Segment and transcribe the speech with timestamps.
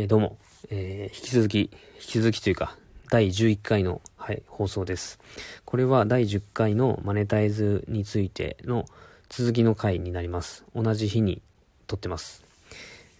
[0.00, 0.38] えー、どうも、
[0.70, 2.76] えー、引き続き、引き続きというか、
[3.10, 5.18] 第11回の、はい、放送です。
[5.64, 8.86] これは第10回のマネタイズについての
[9.28, 10.64] 続きの回になります。
[10.72, 11.42] 同じ日に
[11.88, 12.44] 撮ってます。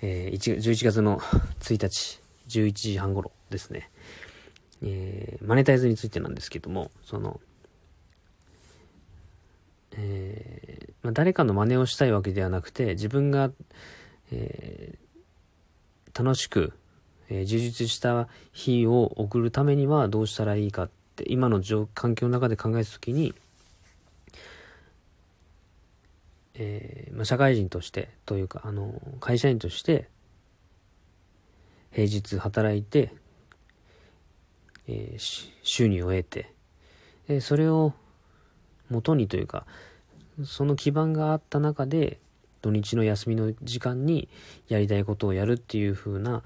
[0.02, 3.90] えー、11月の1日、11時半頃ですね。
[4.80, 7.40] えー、マネタイズについてなんですけども、その、
[9.96, 13.50] えー、まあ、誰かの真似をしたいわけではなくて、自分が、
[14.30, 15.07] えー
[16.18, 16.72] 楽しく、
[17.28, 23.34] えー、充実した日を送るためにはどうしたらいいかって今の状環境の中で考えた時に、
[26.54, 30.08] えー、まあ、社会人としてというかあの会社員として
[31.92, 33.12] 平日働いて、
[34.88, 36.52] えー、収入を得て、
[37.28, 37.94] えそれを
[38.90, 39.66] 元にというか
[40.44, 42.18] その基盤があった中で
[42.62, 44.28] 土日の休みの時間に
[44.68, 46.42] やりたいことをやるっていう風な、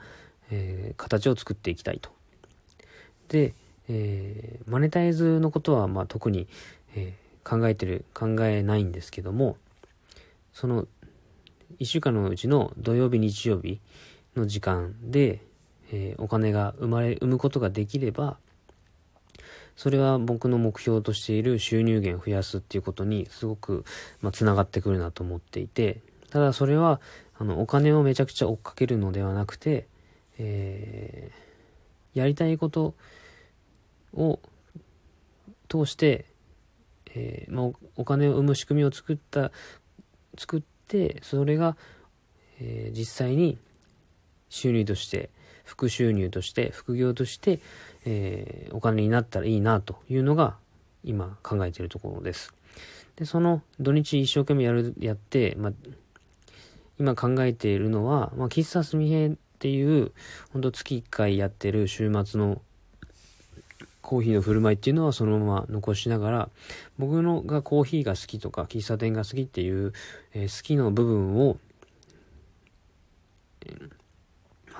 [0.50, 2.10] えー、形を作っていきたいと。
[3.28, 3.54] で、
[3.88, 6.46] えー、マネタイズのことはまあ特に、
[6.94, 9.56] えー、考えてる考えないんですけども
[10.52, 10.86] その
[11.80, 13.80] 1週間のうちの土曜日日曜日
[14.36, 15.40] の時間で、
[15.90, 18.36] えー、お金が生まれ生むことができれば
[19.82, 23.84] それは僕の目標としている収入源を増やすっていうことにすごく、
[24.20, 25.98] まあ、つながってくるなと思っていて、
[26.30, 27.00] ただそれは、
[27.36, 29.88] あの、お金をめちゃくちゃ追っかけるのではなくて、
[30.38, 32.94] えー、やりたいこと
[34.14, 34.38] を
[35.68, 36.26] 通して、
[37.16, 39.50] えー、まあ、お金を生む仕組みを作った、
[40.38, 41.76] 作って、それが、
[42.60, 43.58] えー、実際に
[44.48, 45.30] 収入として、
[45.64, 47.60] 副収入として、副業として、
[48.04, 50.56] えー、お金になったらいいなというのが
[51.04, 52.54] 今考えているところです。
[53.16, 55.72] で、その土日一生懸命やる、やって、まあ、
[56.98, 60.12] 今考えているのは、まあ、喫茶すみへっていう、
[60.52, 62.60] ほんと月1回やってる週末の
[64.00, 66.48] コーヒーの振る舞いっていうのはそのまま残しながら、
[66.98, 69.92] 僕のがコーヒーが好きとか、喫茶店が好きっていう、
[70.34, 71.56] えー、好きの部分を、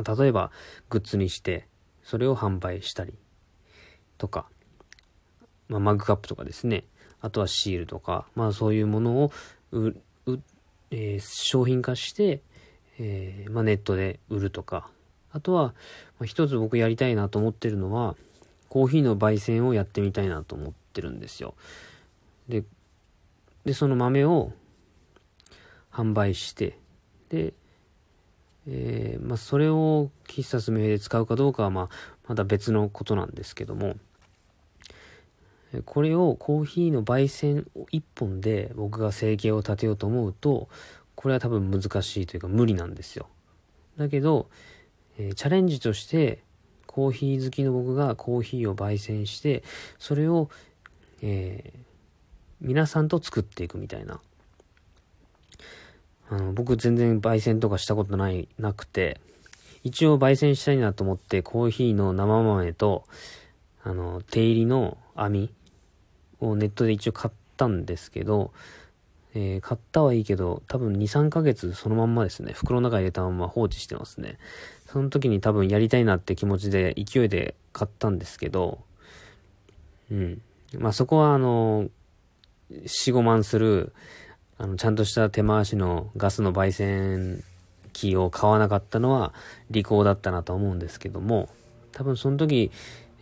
[0.01, 0.51] 例えば
[0.91, 1.67] グッズにして、
[2.03, 3.15] それを販売したり
[4.19, 4.47] とか、
[5.69, 6.85] まあ、マグカップとかですね。
[7.21, 9.33] あとはシールとか、まあそういうものを
[9.73, 9.95] う、
[10.91, 12.43] えー、商品化して、
[12.99, 14.91] えー、まあ、ネットで売るとか。
[15.33, 15.69] あとは、
[16.19, 18.17] まあ、一つ僕やりたいなと思ってるのは、
[18.69, 21.55] コーヒーの焙煎をやってみたいなと思ってるんですよ。
[22.49, 22.65] で、
[23.65, 24.53] で、その豆を
[25.91, 26.79] 販売して、
[27.31, 27.55] で、
[28.69, 31.89] えー、まあ、それを喫茶すみで使うかどうかは、まあ、
[32.29, 33.97] まだ別のことなんですけども、
[35.87, 40.69] これをコーヒーの焙煎1本で僕が生計を立てようと思うと、
[41.15, 43.29] これは多分難しいというか無理なんですよ。
[43.97, 44.49] だけど、
[45.19, 46.43] えー、チャレンジとして、
[46.87, 49.63] コーヒー好きの僕がコーヒーを焙煎して、
[49.99, 50.51] それを、
[51.23, 51.79] えー、
[52.61, 54.21] 皆さんと作っていくみたいな。
[56.31, 59.21] あの、僕全然焙煎とかしたことない、なくて、
[59.85, 63.05] 一応焙煎したいなと思ってコーヒーの生豆と、
[63.83, 65.53] あの、手入りの網
[66.41, 68.53] をネットで一応買ったんですけど、
[69.35, 74.39] えー、買ったはいいけど、多分2、3ヶ月そのまんまですね、袋の中入れたまま放置してますね。
[74.87, 78.81] その時に多分やりたいなって気持ちで、勢いで買ったんですけど、
[80.11, 80.43] うん。
[80.79, 81.89] まあそこはあの、
[82.71, 83.93] 4、5万する、
[84.63, 87.43] あの、ちゃんとした手回しのガスの焙煎
[87.93, 89.35] 機を買わなかったのは
[89.73, 91.49] 利口だったなと思うんですけども、
[91.91, 92.71] 多分その時、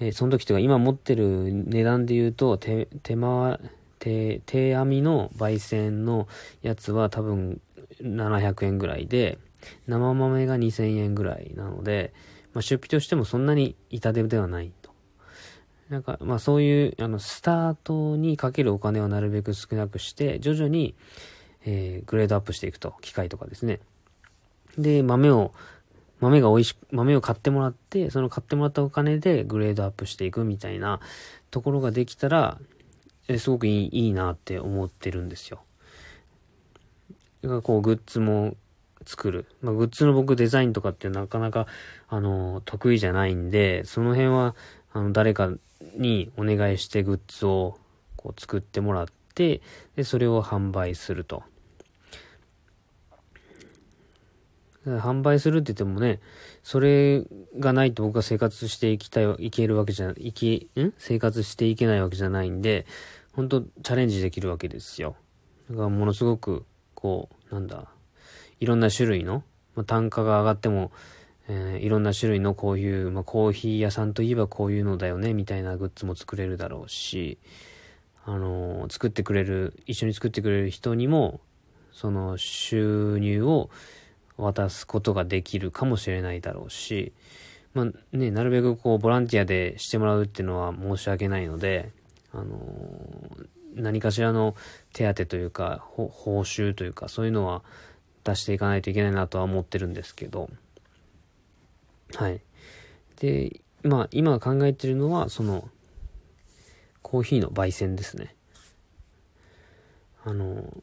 [0.00, 3.58] えー、その時というか今持ってる値段で言うと、手、手間、
[3.98, 6.28] 手、手編みの焙煎の
[6.60, 7.58] やつは多分
[8.02, 9.38] 700円ぐらいで、
[9.86, 12.12] 生豆が2000円ぐらいなので、
[12.52, 14.72] まあ、出費としてもそんなに痛手ではない。
[15.90, 20.94] なんか、まあそういう、あの、スタートにかけるお金をなるべく少なくして、徐々に、
[21.66, 22.94] えー、グレードアップしていくと。
[23.00, 23.80] 機械とかですね。
[24.78, 25.52] で、豆を、
[26.20, 31.00] 豆が美味しく、豆を買ってもらって、その買ってもらったお金でグレードアップしていくみたいな
[31.50, 32.58] ところができたら、
[33.26, 35.60] えすごくいいいいなって思ってるんですよ。
[37.42, 38.54] だかこう、グッズも
[39.04, 39.46] 作る。
[39.60, 41.66] まあ、グッズの僕デザインとかってなかなか、
[42.08, 44.54] あの、得意じゃないんで、その辺は、
[44.92, 45.50] あの、誰か
[45.96, 47.78] にお願いしてグッズを
[48.16, 49.60] こう作ってもらって、
[49.96, 51.42] で、それを販売すると。
[54.86, 56.20] 販売するって言ってもね、
[56.62, 57.22] それ
[57.58, 60.92] がないと僕は生活していきたい、いけるわけじゃ、いき、ん？
[60.96, 62.86] 生活していけないわけじゃないんで、
[63.32, 65.16] 本当チャレンジできるわけですよ。
[65.70, 67.88] だからものすごく、こう、なんだ、
[68.58, 69.44] いろんな種類の、
[69.74, 70.92] まあ、単価が上がっても、
[71.52, 77.38] えー、いろんな種類のこういう、まあ、コーヒー屋さんといえばこういうのだよね、みたいなグッズも作れるだろうし、
[78.24, 81.40] あのー、作ってくれる、一緒に作ってくれる人にも、
[81.92, 83.68] その収入を
[84.36, 87.12] 渡すことができるかもしれないだろうし、
[87.74, 91.90] まあね、なるべくこう、ボランティアでしてもらうっていうのは申し訳ないので、
[92.32, 94.54] あのー、何かしらの
[94.92, 96.10] 手当というか、報
[96.42, 97.64] 酬というか、そういうのは
[98.22, 100.48] 出していかないといけないなとは思ってるんですけど、
[102.16, 102.40] はい。
[103.20, 105.68] で、まあ、今考えてるのは、その、
[107.02, 108.34] コーヒーの焙煎ですね。
[110.24, 110.82] あの、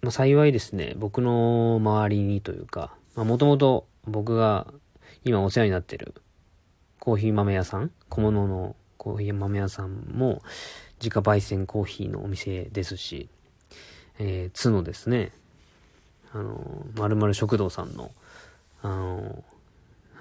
[0.00, 4.66] まあ、幸いですね、僕の周りにというか、まあ、もともと僕が
[5.24, 6.14] 今お世話になってる
[6.98, 10.42] コーヒー豆屋さん、小物のコーヒー豆屋さんも、
[11.00, 13.28] 自家焙煎コーヒーのお店ですし、
[14.18, 15.32] えー、津のですね、
[16.32, 18.12] あの、まるまる食堂さんの、
[18.82, 19.44] あの、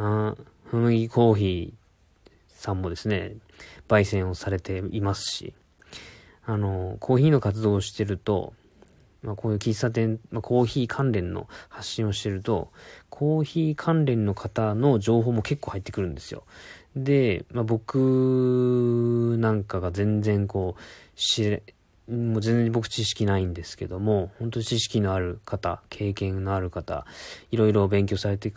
[0.04, 0.78] あふ
[1.10, 1.82] コーヒー
[2.50, 3.36] さんもですね、
[3.88, 5.54] 焙煎をされていますし、
[6.46, 8.54] あの、コーヒーの活動をしてると、
[9.22, 12.72] まあ、こういう喫茶店、まあ、コーヒー関連の発信をしてると、
[13.10, 16.44] コーヒー関連の方の情報も結構入ってくるんですよ。
[16.96, 20.82] で、まあ、僕なんかが全然こう、
[21.16, 21.64] 知れ、
[22.10, 27.06] もう全然僕知識ないんですけども、本当に知識のある方、経験のある方、
[27.52, 28.52] いろいろ勉強されて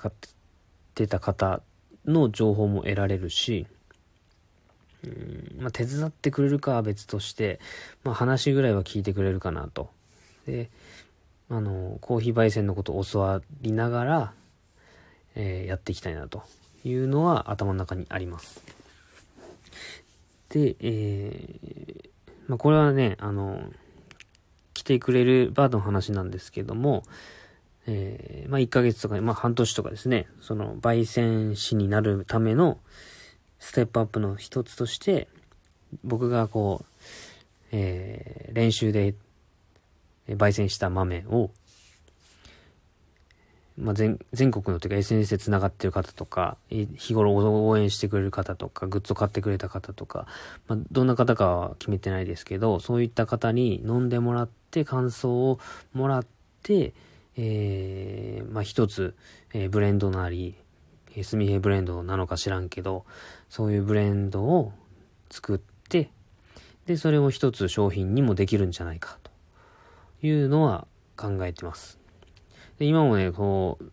[0.95, 1.61] かてた方
[2.07, 3.67] の情報も得られるし、
[5.05, 7.61] うんまあ、手伝ってくれるかは別として、
[8.05, 9.91] まあ、話ぐらいは聞いてくれるかなと。
[10.47, 10.71] で、
[11.51, 14.33] あの、コーヒー焙煎のことを教わりながら、
[15.35, 16.43] えー、やっていきたいなと
[16.85, 18.63] いうのは頭の中にあります。
[20.49, 22.11] で、えー、
[22.47, 23.61] まあ、これはね、あの、
[24.75, 27.03] 来てくれるバードの話なんですけども、
[27.87, 32.79] えー、まあ、1ヶ月とか、まあ、半年とかですね、その、焙煎士になるための
[33.59, 35.29] ステップアップの一つとして、
[36.03, 36.95] 僕がこう、
[37.73, 39.15] えー、練習で
[40.29, 41.51] 焙煎した豆を、
[43.77, 50.27] まあ、全、全国のというか SNS で繋がってる方とか、日頃応援してくれる方とか、グッズを買ってくれた方とか、
[50.69, 55.59] まあ、どんな方かは決めてないですけど、そういった方に飲んでもらって、感想を
[55.93, 56.27] もらっ
[56.63, 56.95] て、
[57.37, 59.15] えー、まあ、一つ、
[59.53, 60.57] えー、ブレンドなり、
[61.23, 63.05] スミヘブレンドなのか知らんけど、
[63.49, 64.73] そういうブレンドを
[65.31, 65.59] 作っ
[65.89, 66.11] て、
[66.87, 69.31] で、それを一つ商品にもできるんじゃないかと
[70.27, 70.87] いうのは
[71.17, 71.99] 考えてます。
[72.79, 73.85] で今もね、こう、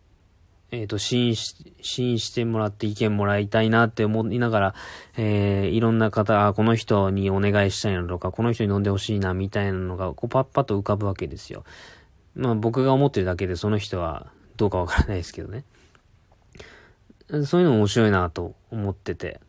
[0.72, 4.74] えっ、ー、と、支援し、支援してもらって意見もらいたいなって思いながら、
[5.16, 11.64] えー、いろんな方、あ、この人にお願いしたいなとか、この人に飲んでほしいな、みたいなのが、こう、パッパッと浮かぶわけですよ。
[12.34, 15.64] まあ、僕が思ってるだけで、その人はどうかわからないですけどね。
[17.44, 19.40] そういうのも面白いなと思ってて。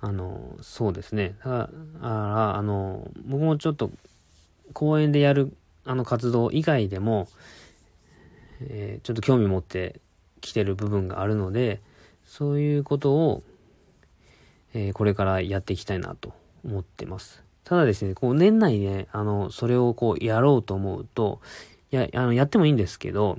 [0.00, 1.36] あの、そうですね。
[1.38, 1.70] だか
[2.00, 3.90] ら、あの、僕もちょっと、
[4.72, 5.54] 公園でやる、
[5.84, 7.28] あの活動以外でも、
[8.60, 10.00] えー、ちょっと興味持って
[10.40, 11.80] きてる部分があるので、
[12.24, 13.42] そういうことを、
[14.74, 16.32] えー、これからやっていきたいなと
[16.64, 17.42] 思ってます。
[17.64, 21.40] ただですね、こう年内ね、あの、それをこうやろうと思うと、
[21.90, 23.38] や、あの、やってもいいんですけど、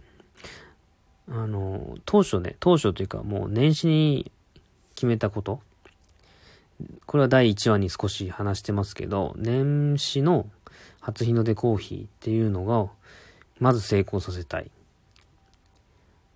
[1.30, 4.32] あの、当初ね、当初というかもう年始に
[4.96, 5.62] 決めたこと、
[7.06, 10.48] これは第1話に少し話してますけど、年始の
[11.02, 12.90] 初日の出コーヒーっていうのが、
[13.60, 14.72] まず成功させたい。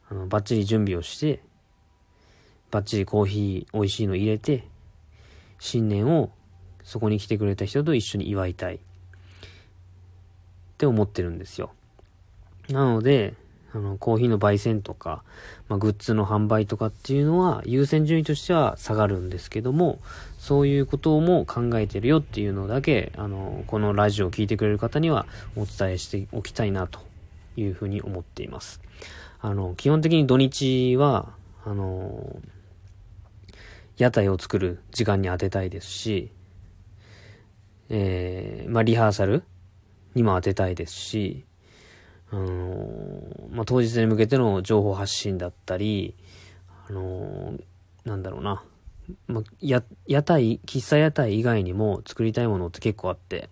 [0.10, 1.42] あの、バッチリ準備をして、
[2.72, 4.68] バッチリコーヒー美味しいの入れて、
[5.60, 6.32] 新年を
[6.88, 8.76] そこに来てくれた人と一緒に祝いたい。
[8.76, 8.80] っ
[10.78, 11.72] て思ってるんですよ。
[12.70, 13.34] なので、
[13.74, 15.22] あの、コーヒーの焙煎とか、
[15.68, 20.00] まあ、グッズの販売とかっていうのは優先順位としては下がるんですけども、
[20.40, 25.26] そういうことも考えてるよっていうのだけ、あの、このラジオを聴いてくれる方には
[25.58, 27.02] お伝えしておきたいなと
[27.58, 28.80] いうふうに思っています。
[29.42, 31.34] あの、基本的に土日は、
[31.66, 32.40] あの、
[33.98, 36.32] 屋台を作る時間に当てたいですし、
[37.90, 39.44] えー、まあ、リハーサル
[40.16, 41.46] にも当てたいですし、
[42.32, 46.16] あのまあ、当日に向けての情報発信だったり、
[46.90, 47.54] あの
[48.06, 48.64] なんだろうな、
[49.28, 53.50] まあ、や、屋台、喫茶屋台以外にも作りたいものって結構あって、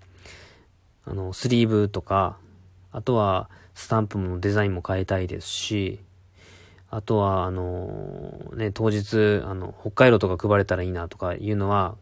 [1.05, 2.37] あの、スリーブとか、
[2.91, 5.99] あとは、スタンプもデザインも変えたいですし、
[6.89, 11.95] あとは、あのね、当日、あの、北海道とか配れたらいいなとかいうのは、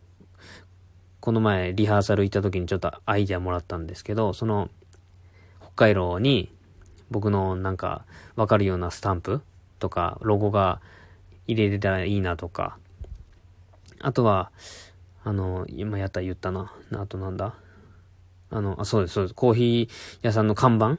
[1.24, 4.70] この前リハーサル行った時にちょっとアイデアもらったんですけど、その、
[5.62, 6.51] 北海道に
[7.12, 8.03] 僕のなんか
[8.36, 9.39] わかるようなスタンプ
[9.80, 10.82] とかロゴが
[11.48, 12.77] 入れれたらいいなとか、
[14.01, 14.51] あとは、
[15.24, 16.74] あの、今やった言ったな。
[16.92, 17.56] あとなんだ？
[18.50, 19.34] あの、あ、そうです、そうです。
[19.34, 19.89] コーヒー
[20.24, 20.98] 屋さんの看板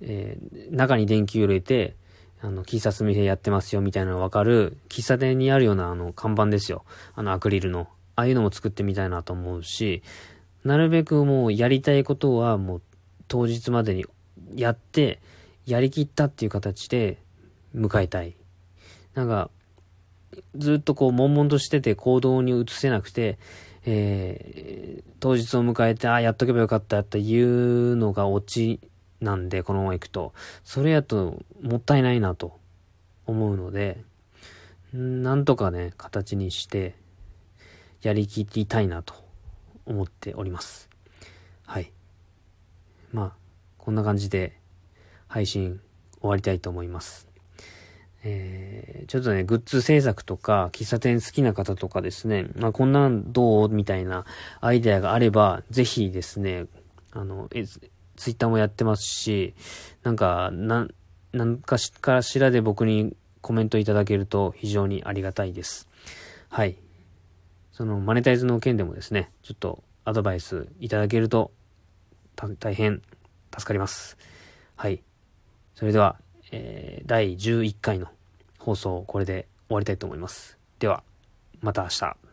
[0.00, 1.96] えー、中に電球入れて、
[2.40, 6.84] あの、喫茶店やってますよみたいなのがわかる、喫茶店にあるようなあの、看板ですよ。
[7.16, 7.88] あの、アクリルの。
[8.18, 10.02] ああいうのも作ってみたいなと思うし、
[10.64, 12.82] なるべくもうやりたいことはもう
[13.28, 14.06] 当日までに
[14.56, 15.20] やって、
[15.66, 17.18] やりきったっていう形で
[17.76, 18.34] 迎えたい。
[19.14, 19.50] なんか、
[20.56, 23.38] ずっとこう、悶々としてて行動に移せなくて、
[23.86, 28.80] えー、当日を迎えて、ああ、やっとけばよかったっていうのがオチ
[29.20, 30.32] なんで、このまま行くと。
[30.64, 32.58] それやと、もったいないなと
[33.26, 34.02] 思うので、
[34.92, 36.96] なんとかね、形にして、
[38.02, 39.14] やりきりたいなと
[39.86, 40.88] 思っております。
[41.66, 41.92] はい。
[43.12, 43.32] まあ、
[43.78, 44.58] こんな感じで
[45.26, 45.80] 配信
[46.20, 47.28] 終わりたいと思います。
[48.24, 54.24] えー、ちょっとね、グッズ制作とか、喫茶店好きな方とかですね、まあ、こんなんどうみたいな
[54.60, 56.66] アイデアがあれば、ぜひですね、
[57.12, 57.80] あの、え、ツ
[58.30, 59.54] イッターもやってますし、
[60.02, 60.94] なんか、なん、
[61.32, 65.88] なんかしからしらで僕にコメントいただけると非常にありがたいです。
[66.48, 66.76] はい。
[67.78, 71.52] そのマネタイズの件でもですね、ちょっとアドバイスいただけると
[72.34, 73.02] 大変
[73.56, 74.18] 助かります。
[74.74, 75.00] はい。
[75.76, 76.16] それでは、
[76.50, 78.08] えー、第11回の
[78.58, 80.58] 放送これで終わりたいと思います。
[80.80, 81.04] では、
[81.60, 82.27] また明日。